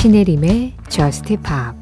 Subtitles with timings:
[0.00, 1.76] 신혜림의 Just Pop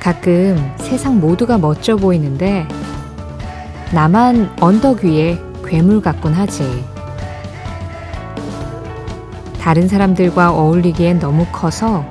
[0.00, 2.66] 가끔 세상 모두가 멋져 보이는데
[3.94, 6.84] 나만 언덕 위에 괴물 같곤 하지.
[9.60, 12.04] 다른 사람들과 어울리기엔 너무 커서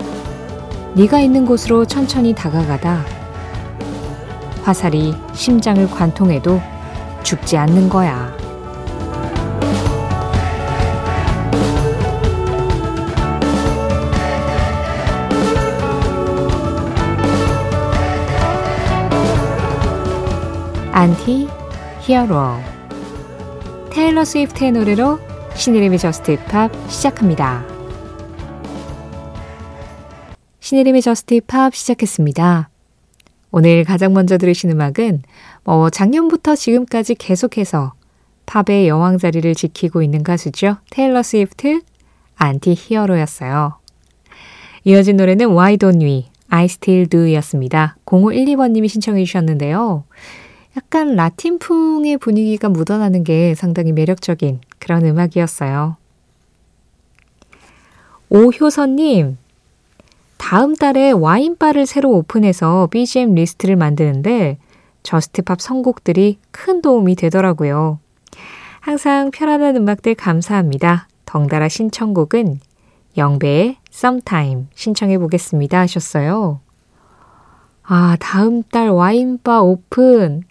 [0.96, 3.17] 네가 있는 곳으로 천천히 다가가다
[4.68, 6.60] 화살이 심장을 관통해도
[7.24, 8.36] 죽지 않는 거야.
[20.92, 22.58] Anti-Hero
[23.90, 25.18] 테일러 스위프트의 노래로
[25.56, 27.64] 신혜림의 Just Pop 시작합니다.
[30.60, 32.70] 신혜림의 Just Pop 시작했습니다.
[33.60, 35.24] 오늘 가장 먼저 들으신 음악은
[35.64, 37.94] 뭐 작년부터 지금까지 계속해서
[38.46, 40.78] 팝의 여왕 자리를 지키고 있는 가수죠.
[40.92, 41.82] 테일러 스위프트
[42.36, 43.80] Anti-Hero였어요.
[44.84, 47.98] 이어진 노래는 Why Don't We, I Still Do 였습니다.
[48.06, 50.04] 0512번님이 신청해 주셨는데요.
[50.78, 55.98] 약간 라틴풍의 분위기가 묻어나는 게 상당히 매력적인 그런 음악이었어요.
[58.30, 59.40] 오효선님,
[60.50, 64.58] 다음 달에 와인바를 새로 오픈해서 BGM 리스트를 만드는데
[65.04, 68.00] Just Pop 선곡들이 큰 도움이 되더라고요.
[68.80, 71.10] 항상 편안한 음악들 감사합니다.
[71.26, 72.62] 덩달아 신청곡은
[73.18, 76.62] Yung Bae의 Sometime 신청해 보겠습니다 하셨어요.
[77.84, 80.44] 아, 다음 달 와인바 오픈.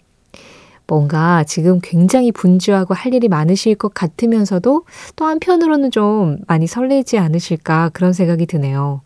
[0.85, 7.89] 뭔가 지금 굉장히 분주하고 할 일이 많으실 것 같으면서도 또 한편으로는 좀 많이 설레지 않으실까
[7.95, 9.01] 그런 생각이 드네요.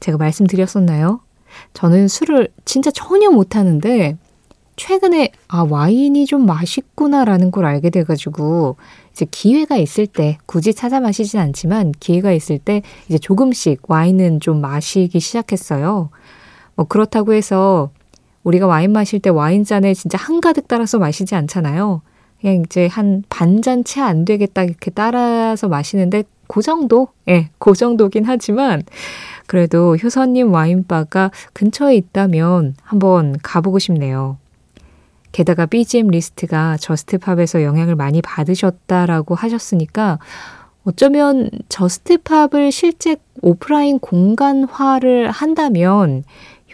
[0.00, 1.20] 제가 말씀드렸었나요?
[1.74, 4.16] 저는 술을 진짜 전혀 못하는데
[4.76, 8.76] 최근에 아 와인이 좀 맛있구나라는 걸 알게 돼가지고
[9.12, 14.60] 이제 기회가 있을 때 굳이 찾아 마시진 않지만 기회가 있을 때 이제 조금씩 와인은 좀
[14.60, 16.10] 마시기 시작했어요.
[16.74, 17.90] 뭐 그렇다고 해서
[18.44, 22.02] 우리가 와인 마실 때 와인잔에 진짜 한가득 따라서 마시지 않잖아요.
[22.42, 27.08] 그냥 이제 한 반 잔 채 안 되게 딱 이렇게 따라서 마시는데 그 정도?
[27.28, 28.82] 예, 네, 그 정도긴 하지만
[29.46, 34.38] 그래도 효선님 와인바가 근처에 있다면 한번 가보고 싶네요.
[35.32, 40.18] 게다가 BGM 리스트가 JUST POP에서 영향을 많이 받으셨다라고 하셨으니까
[40.84, 46.24] 어쩌면 JUST POP을 실제 오프라인 공간화를 한다면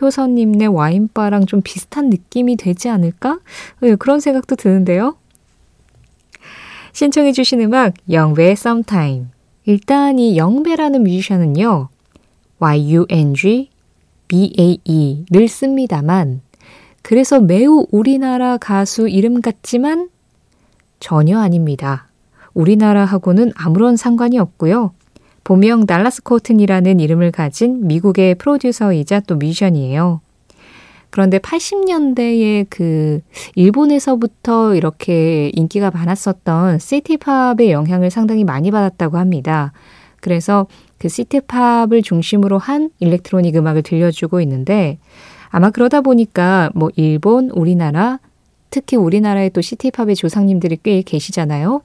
[0.00, 3.40] 효선님네 와인바랑 좀 비슷한 느낌이 되지 않을까?
[3.80, 5.16] 네, 그런 생각도 드는데요.
[6.92, 9.31] 신청해 주신 음악 영배의 Sometime.
[9.64, 11.88] 일단 이 영배라는 뮤지션은요.
[12.58, 13.70] Y-U-N-G
[14.28, 16.40] B-A-E를 씁니다만
[17.02, 20.08] 그래서 매우 우리나라 가수 이름 같지만
[21.00, 22.08] 전혀 아닙니다.
[22.54, 24.92] 우리나라하고는 아무런 상관이 없고요.
[25.44, 30.20] 본명 달라스 코튼이라는 이름을 가진 미국의 프로듀서이자 또 뮤지션이에요.
[31.12, 33.20] 그런데 80년대에 그
[33.54, 39.72] 일본에서부터 이렇게 인기가 많았었던 시티팝의 영향을 상당히 많이 받았다고 합니다.
[40.20, 44.98] 그래서 그 시티팝을 중심으로 한 일렉트로닉 음악을 들려주고 있는데
[45.50, 48.18] 아마 그러다 보니까 뭐 일본, 우리나라,
[48.70, 51.82] 특히 우리나라의 또 시티팝의 조상님들이 꽤 계시잖아요.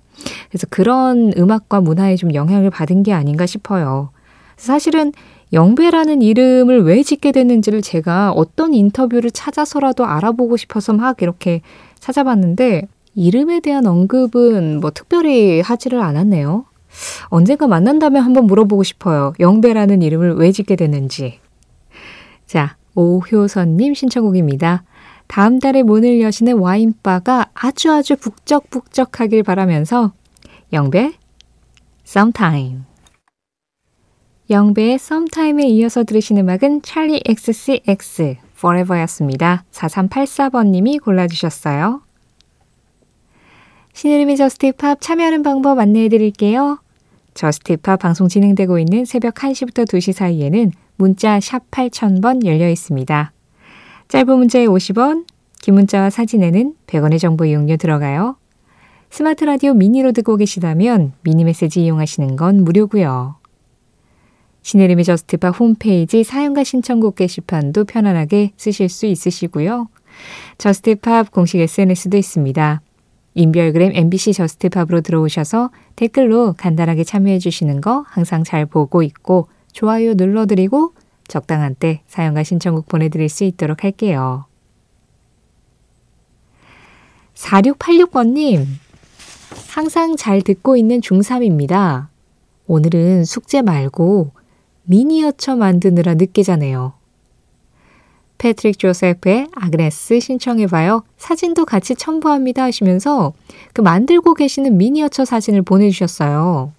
[0.50, 4.12] 그래서 그런 음악과 문화에 좀 영향을 받은 게 아닌가 싶어요.
[4.56, 5.12] 사실은
[5.54, 11.62] 영배라는 이름을 왜 짓게 됐는지를 제가 어떤 인터뷰를 찾아서라도 알아보고 싶어서 막 이렇게
[12.00, 16.66] 찾아봤는데 이름에 대한 언급은 뭐 특별히 하지를 않았네요.
[17.26, 19.34] 언젠가 만난다면 한번 물어보고 싶어요.
[19.40, 21.40] 영배라는 이름을 왜 짓게 됐는지.
[22.46, 24.84] 자, 오효선님 신청곡입니다.
[25.28, 30.14] 다음 달에 문을 여시는 와인바가 아주 아주 북적북적하길 바라면서
[30.74, 31.14] 영배
[32.06, 32.80] Sometime
[34.50, 39.66] 영배의 Sometime에 이어서 들으신 음악은 찰리 XCX Forever였습니다.
[39.72, 42.02] 4384번님이 골라주셨어요.
[43.92, 46.80] 신의림의 저스티팝 참여하는 방법 안내해 드릴게요.
[47.34, 53.34] 저스티팝 방송 진행되고 있는 새벽 1시부터 2시 사이에는 문자 샵 8000번 열려 있습니다.
[54.08, 55.26] 짧은 문자에 50원,
[55.62, 58.38] 긴 문자와 사진에는 100원의 정보 이용료 들어가요.
[59.10, 63.37] 스마트 라디오 미니로 듣고 계시다면 미니 메시지 이용하시는 건 무료고요.
[64.68, 69.88] 신혜림의 JUST POP 홈페이지 사연과 신청곡 게시판도 편안하게 쓰실 수 있으시고요.
[70.58, 72.82] JUST POP 공식 SNS도 있습니다.
[73.36, 80.16] 인별그램 MBC JUST POP으로 들어오셔서 댓글로 간단하게 참여해 주시는 거 항상 잘 보고 있고 좋아요
[80.16, 80.92] 눌러드리고
[81.30, 84.48] 적당한 때 사연과 신청곡 보내드릴 수 있도록 할게요.
[87.36, 88.66] 4686번님,
[89.70, 92.08] 항상 잘 듣고 있는 중3입니다.
[92.66, 94.36] 오늘은 숙제 말고
[94.88, 96.94] 미니어처 만드느라 늦게 자네요.
[98.38, 101.04] 패트릭 조세프의 아그네스 신청해봐요.
[101.18, 103.34] 사진도 같이 첨부합니다 하시면서
[103.74, 106.72] 그 만들고 계시는 미니어처 사진을 보내주셨어요.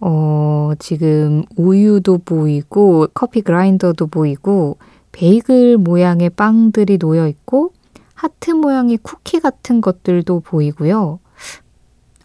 [0.00, 4.76] 어, 지금 우유도 보이고 커피 그라인더도 보이고
[5.12, 7.72] 베이글 모양의 빵들이 놓여 있고
[8.14, 11.18] 하트 모양의 쿠키 같은 것들도 보이고요.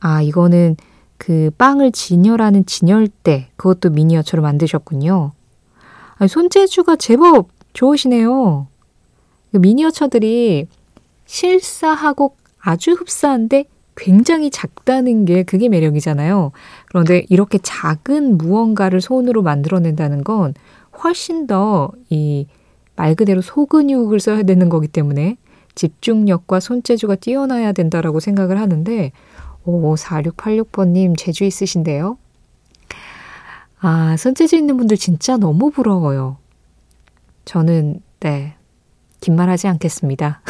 [0.02, 0.76] 아, 이거는
[1.22, 5.34] 그 빵을 진열하는 진열대 그것도 미니어처로 만드셨군요.
[6.16, 8.66] 아니, 손재주가 제법 좋으시네요.
[9.52, 10.66] 그 미니어처들이
[11.26, 13.66] 실사하고 아주 흡사한데
[13.96, 16.54] 굉장히 작다는 게 그게 매력이잖아요.
[16.88, 20.56] 그런데 이렇게 작은 무언가를 손으로 만들어낸다는 건
[21.04, 22.48] 훨씬 더 이
[22.96, 25.38] 말 그대로 소근육을 써야 되는 거기 때문에
[25.74, 29.12] 집중력과 손재주가 뛰어나야 된다라고 생각을 하는데
[29.64, 32.18] 오, 4686번님 재주 있으신데요?
[33.80, 36.38] 아, 손재주 있는 분들 진짜 너무 부러워요.
[37.46, 38.56] 저는, 네,
[39.20, 40.42] 긴 말 하지 않겠습니다.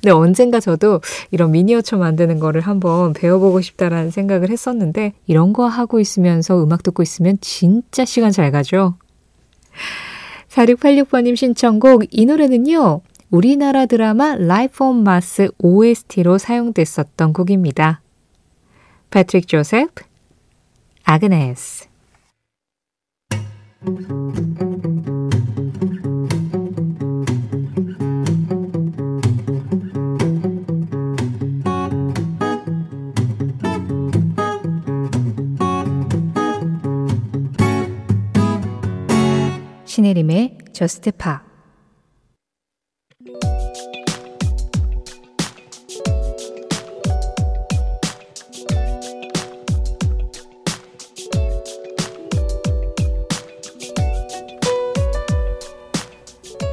[0.00, 1.00] 근데 언젠가 저도
[1.30, 7.02] 이런 미니어처 만드는 거를 한번 배워보고 싶다라는 생각을 했었는데, 이런 거 하고 있으면서 음악 듣고
[7.02, 8.94] 있으면 진짜 시간 잘 가죠?
[10.48, 13.00] 4686번님 신청곡, 이 노래는요,
[13.30, 18.00] 우리나라 드라마 Life on Mars OST로 사용됐었던 곡입니다.
[19.14, 19.90] 패트릭 조셉,
[21.04, 21.86] Agnes.
[39.84, 41.53] 신혜림의 저스트 파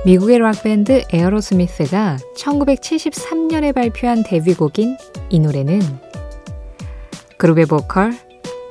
[0.03, 4.97] 미국의 락밴드 에어로스미스가 1973년에 발표한 데뷔곡인
[5.29, 5.79] 이 노래는
[7.37, 8.11] 그룹의 보컬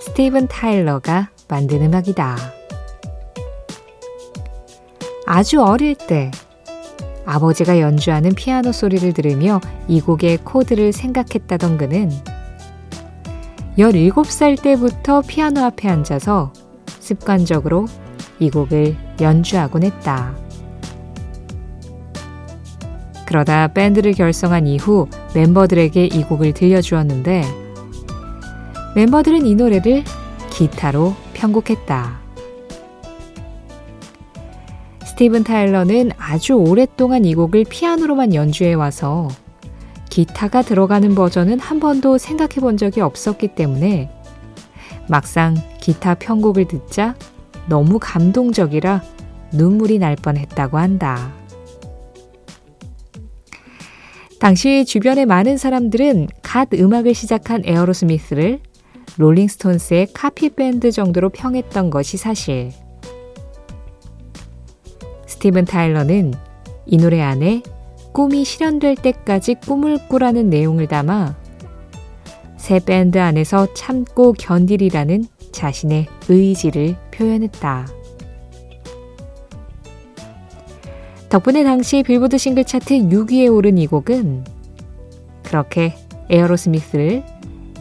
[0.00, 2.36] 스티븐 타일러가 만든 음악이다.
[5.24, 6.32] 아주 어릴 때
[7.26, 12.10] 아버지가 연주하는 피아노 소리를 들으며 이 곡의 코드를 생각했다던 그는
[13.78, 16.52] 17살 때부터 피아노 앞에 앉아서
[16.98, 17.86] 습관적으로
[18.40, 20.39] 이 곡을 연주하곤 했다.
[23.30, 25.06] 그러다 밴드를 결성한 이후
[25.36, 27.44] 멤버들에게 이 곡을 들려주었는데
[28.96, 30.02] 멤버들은 이 노래를
[30.50, 32.18] 기타로 편곡했다.
[35.06, 39.28] 스티븐 타일러는 아주 오랫동안 이 곡을 피아노로만 연주해 와서
[40.08, 44.10] 기타가 들어가는 버전은 한 번도 생각해 본 적이 없었기 때문에
[45.08, 47.14] 막상 기타 편곡을 듣자
[47.68, 49.02] 너무 감동적이라
[49.52, 51.39] 눈물이 날 뻔했다고 한다.
[54.40, 58.60] 당시 주변의 많은 사람들은 갓 음악을 시작한 에어로스미스를
[59.18, 62.72] 롤링스톤스의 카피밴드 정도로 평했던 것이 사실.
[65.26, 66.32] 스티븐 타일러는
[66.86, 67.62] 이 노래 안에
[68.12, 71.36] 꿈이 실현될 때까지 꿈을 꾸라는 내용을 담아
[72.56, 77.99] 새 밴드 안에서 참고 견디리라는 자신의 의지를 표현했다.
[81.30, 84.44] 덕분에 당시 빌보드 싱글 차트 6위에 오른 이 곡은
[85.44, 85.94] 그렇게
[86.28, 87.24] 에어로스미스를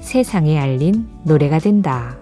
[0.01, 2.15] 세상에 알린 노래가 된다.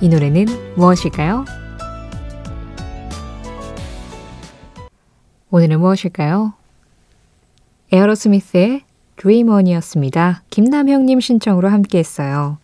[0.00, 1.44] 이 노래는 무엇일까요?
[5.50, 6.54] 오늘은 무엇일까요?
[7.92, 8.89] 에어로스미스의
[9.20, 10.42] 드리먼이었습니다.
[10.48, 12.56] 김남형님 신청으로 함께 했어요.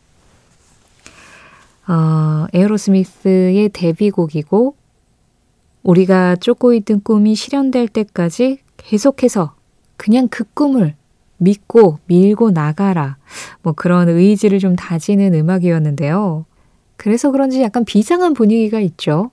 [1.86, 4.74] 어, 에어로스미스의 데뷔곡이고,
[5.82, 9.54] 우리가 쫓고 있던 꿈이 실현될 때까지 계속해서
[9.96, 10.94] 그냥 그 꿈을
[11.36, 13.18] 믿고 밀고 나가라.
[13.62, 16.46] 뭐 그런 의지를 좀 다지는 음악이었는데요.
[16.96, 19.30] 그래서 그런지 약간 비장한 분위기가 있죠.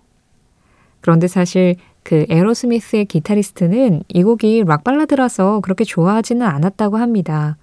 [0.99, 7.57] 그런데 사실 그 에로스미스의 기타리스트는 이 곡이 락 발라드라서 그렇게 좋아하지는 않았다고 합니다.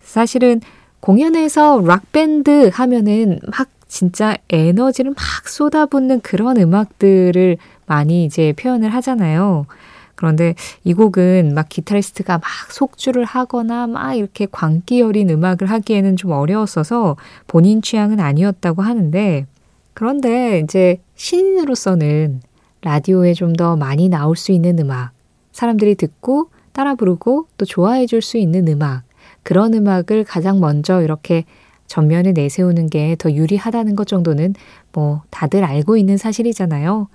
[0.00, 0.60] 사실은
[1.00, 7.56] 공연에서 락 밴드 하면은 막 진짜 에너지를 막 쏟아붓는 그런 음악들을
[7.86, 9.66] 많이 이제 표현을 하잖아요.
[10.14, 10.54] 그런데
[10.84, 17.16] 이 곡은 막 기타리스트가 막 속주를 하거나 막 이렇게 광기 어린 음악을 하기에는 좀 어려웠어서
[17.46, 19.46] 본인 취향은 아니었다고 하는데
[19.94, 22.42] 그런데 이제 신인으로서는
[22.82, 25.12] 라디오에 좀 더 많이 나올 수 있는 음악,
[25.52, 29.02] 사람들이 듣고 따라 부르고 또 좋아해 줄 수 있는 음악,
[29.42, 31.44] 그런 음악을 가장 먼저 이렇게
[31.86, 34.54] 전면에 내세우는 게 더 유리하다는 것 정도는
[34.92, 37.08] 뭐 다들 알고 있는 사실이잖아요.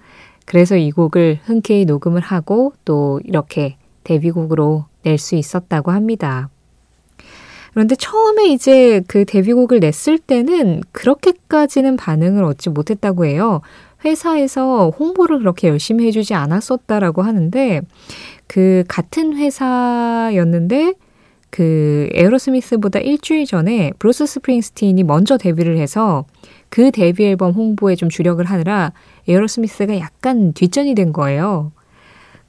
[0.46, 6.50] 그래서 이 곡을 흔쾌히 녹음을 하고 또 이렇게 데뷔곡으로 낼 수 있었다고 합니다.
[7.74, 13.62] 그런데 처음에 이제 그 데뷔곡을 냈을 때는 그렇게까지는 반응을 얻지 못했다고 해요.
[14.06, 17.82] 회사에서 홍보를 그렇게 열심히 해주지 않았었다라고 하는데
[18.48, 20.94] 그 같은 회사였는데
[21.50, 26.26] 그 에어로스미스보다 일주일 전에 브루스 스프링스틴이 먼저 데뷔를 해서
[26.70, 28.92] 그 데뷔 앨범 홍보에 좀 주력을 하느라
[29.28, 31.72] 에어로스미스가 약간 뒷전이 된 거예요.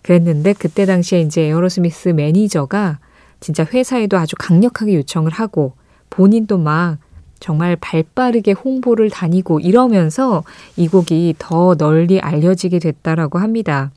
[0.02, 2.98] 그랬는데 그때 당시에 이제 에어로스미스 매니저가
[3.40, 5.74] 진짜 회사에도 아주 강력하게 요청을 하고
[6.10, 6.98] 본인도 막
[7.38, 10.42] 정말 발 빠르게 홍보를 다니고 이러면서
[10.76, 13.90] 이 곡이 더 널리 알려지게 됐다라고 합니다.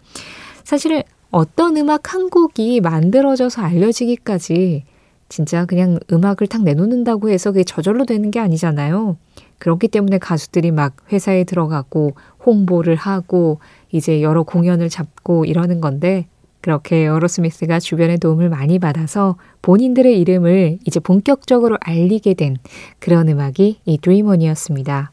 [0.63, 4.83] 사실 어떤 음악 한 곡이 만들어져서 알려지기까지
[5.29, 9.15] 진짜 그냥 음악을 탁 내놓는다고 해서 그게 저절로 되는 게 아니잖아요.
[9.59, 12.13] 그렇기 때문에 가수들이 막 회사에 들어가고
[12.45, 13.59] 홍보를 하고
[13.91, 16.27] 이제 여러 공연을 잡고 이러는 건데
[16.61, 22.57] 그렇게 어로스미스가 주변의 도움을 많이 받아서 본인들의 이름을 이제 본격적으로 알리게 된
[22.99, 25.11] 그런 음악이 이 드리먼이었습니다.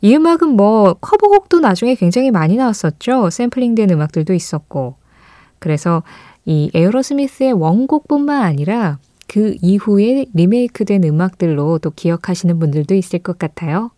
[0.00, 3.30] 이 음악은 뭐 커버곡도 나중에 굉장히 많이 나왔었죠.
[3.30, 4.96] 샘플링된 음악들도 있었고.
[5.58, 6.02] 그래서
[6.44, 8.98] 이 에어로스미스의 원곡뿐만 아니라
[9.28, 13.90] 그 이후에 리메이크된 음악들로 또 기억하시는 분들도 있을 것 같아요.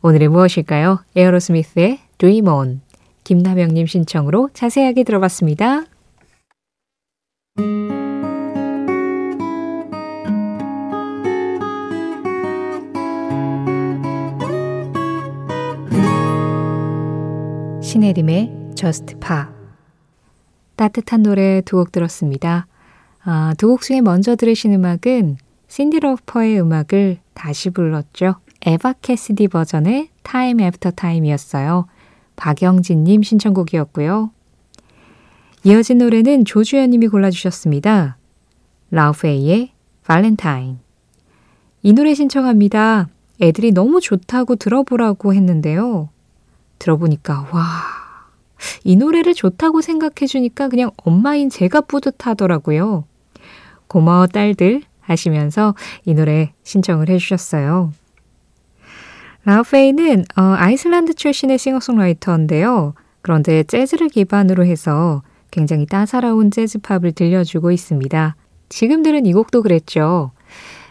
[0.00, 1.00] 오늘은 무엇일까요?
[1.16, 2.87] 에어로스미스의 Dream On.
[3.28, 5.84] 김남영님 신청으로 자세하게 들어봤습니다.
[17.82, 19.42] 신혜림의 Just Pa
[20.76, 22.66] 따뜻한 노래 두 곡 들었습니다.
[23.24, 28.36] 아, 두곡 중에 먼저 들으신 음악은 신디 러퍼의 음악을 다시 불렀죠.
[28.64, 31.88] 에바 캐시디 버전의 Time After Time이었어요.
[32.38, 34.30] 박영진님 신청곡이었고요.
[35.64, 38.16] 이어진 노래는 조주연님이 골라주셨습니다.
[38.90, 39.72] 라우페이의
[40.04, 40.78] 발렌타인.
[41.82, 43.08] 이 노래 신청합니다.
[43.42, 46.08] 애들이 너무 좋다고 들어보라고 했는데요.
[46.78, 47.62] 들어보니까, 와,
[48.84, 53.04] 이 노래를 좋다고 생각해 주니까 그냥 엄마인 제가 뿌듯하더라고요.
[53.88, 57.92] 고마워 딸들 하시면서 이 노래 신청을 해주셨어요.
[59.44, 62.94] 라우페이는 어, 아이슬란드 출신의 싱어송라이터인데요.
[63.22, 68.36] 그런데 재즈를 기반으로 해서 굉장히 따사로운 재즈팝을 들려주고 있습니다.
[68.68, 70.32] 지금 들은 이 곡도 그랬죠.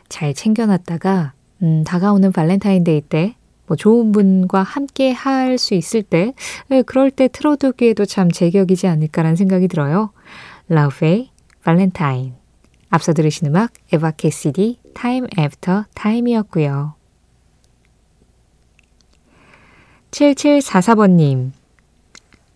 [0.10, 3.36] 잘 챙겨놨다가 음, 다가오는 발렌타인데이 때,
[3.66, 6.34] 뭐 좋은 분과 함께 할 수 있을 때,
[6.68, 10.12] 네, 그럴 때 틀어두기에도 참 제격이지 않을까라는 생각이 들어요.
[10.70, 11.32] 라우페이,
[11.64, 12.34] 발렌타인.
[12.90, 16.97] 앞서 들으신 음악 에바 캐시디, Time After Time이었고요.
[20.18, 21.52] 7744번님.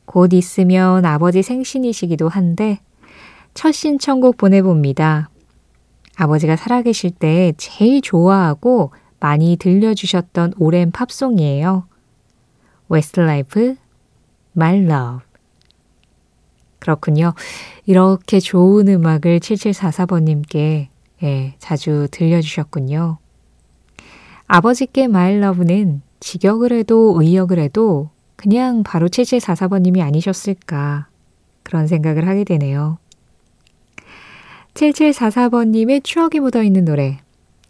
[0.05, 2.79] 곧 있으면 아버지 생신이시기도 한데
[3.53, 5.29] 첫 신청곡 보내봅니다.
[6.15, 11.85] 아버지가 살아계실 때 제일 좋아하고 많이 들려주셨던 오랜 팝송이에요.
[12.89, 13.75] 웨스트라이프,
[14.57, 15.19] My Love.
[16.79, 17.35] 그렇군요.
[17.85, 20.87] 이렇게 좋은 음악을 7744번님께
[21.21, 23.19] 예, 자주 들려주셨군요.
[24.47, 31.07] 아버지께 My Love는 직역을 해도 의역을 해도 그냥 바로 7744번님이 아니셨을까
[31.63, 32.97] 그런 생각을 하게 되네요.
[34.75, 37.19] 7744번님의 추억이 묻어 있는 노래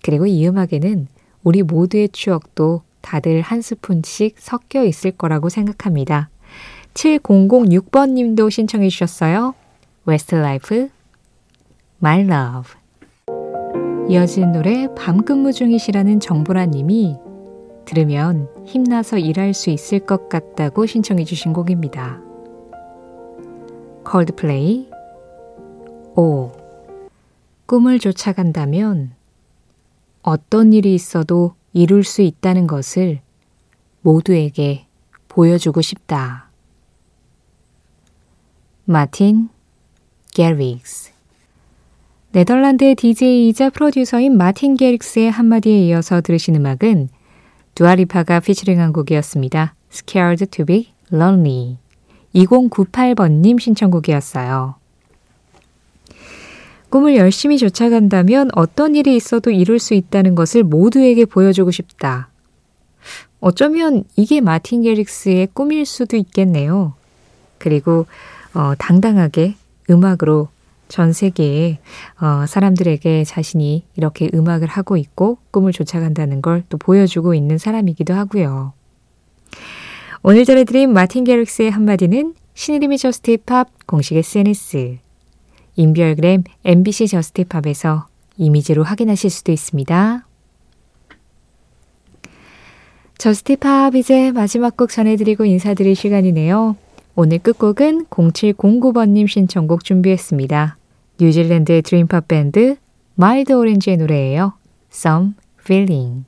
[0.04, 1.08] 그리고 이 음악에는
[1.44, 6.30] 우리 모두의 추억도 다들 한 스푼씩 섞여 있을 거라고 생각합니다.
[6.94, 9.56] 7006번님도 신청해 주셨어요.
[10.06, 10.90] 웨스트라이프
[12.04, 12.74] My Love
[14.10, 17.31] 이어진 노래 밤근무 중이시라는 정보라님이
[17.86, 22.22] 들으면 힘나서 일할 수 있을 것 같다고 신청해 주신 곡입니다.
[24.04, 24.90] 콜드플레이
[26.16, 26.52] 오
[27.66, 29.12] 꿈을 쫓아간다면
[30.22, 33.22] 어떤 일이 있어도 이룰 수 있다는 것을
[34.02, 34.86] 모두에게
[35.28, 36.50] 보여주고 싶다.
[38.86, 39.50] 마틴
[40.34, 41.12] 게릭스
[42.34, 47.10] 네덜란드의 DJ이자 프로듀서인 마틴 게릭스의 한마디에 이어서 들으신 음악은
[47.76, 49.76] 두아리파가 피처링한 곡이었습니다.
[49.92, 51.78] Scared to be Lonely.
[52.36, 54.76] 2098번님 신청곡이었어요.
[56.90, 62.30] 꿈을 열심히 쫓아간다면 어떤 일이 있어도 이룰 수 있다는 것을 모두에게 보여주고 싶다.
[63.40, 66.94] 어쩌면 이게 마틴 게릭스의 꿈일 수도 있겠네요.
[67.58, 68.06] 그리고
[68.54, 69.56] 어, 당당하게
[69.90, 70.50] 음악으로
[70.92, 71.78] 전 세계의
[72.20, 78.74] 어, 사람들에게 자신이 이렇게 음악을 하고 있고 꿈을 쫓아간다는 걸 또 보여주고 있는 사람이기도 하고요.
[80.22, 84.98] 오늘 전해드린 마틴 개릭스의 한마디는 신혜림의 JUST POP 공식 SNS,
[85.78, 88.08] 인별그램 MBC JUST POP에서
[88.38, 90.28] 이미지로 확인하실 수도 있습니다.
[93.18, 96.76] JUST POP 이제 마지막 곡 전해드리고 인사드릴 시간이네요.
[97.16, 100.78] 오늘 끝곡은 0709번님 신청곡 준비했습니다.
[101.22, 102.78] 뉴질랜드의 dream pop 밴드
[103.16, 104.54] 마일드 오렌지의 노래예요.
[104.92, 106.26] Some Feeling.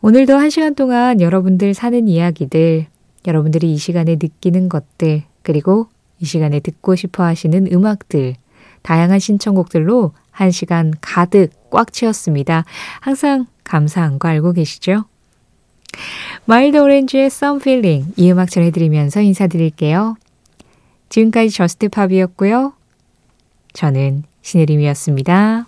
[0.00, 2.86] 오늘도 한 시간 동안 여러분들 사는 이야기들,
[3.26, 5.88] 여러분들이 이 시간에 느끼는 것들, 그리고
[6.20, 8.34] 이 시간에 듣고 싶어 하시는 음악들,
[8.82, 12.64] 다양한 신청곡들로 한 시간 가득 꽉 채웠습니다.
[13.00, 15.04] 항상 감사한 거 알고 계시죠?
[16.44, 20.16] 마일드 오렌지의 Some Feeling 이 음악 전해드리면서 인사드릴게요.
[21.08, 22.72] 지금까지 JUST POP이었고요.
[23.72, 25.66] 저는 신혜림이었습니다.